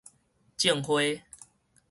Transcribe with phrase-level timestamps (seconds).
[0.57, 1.03] 種花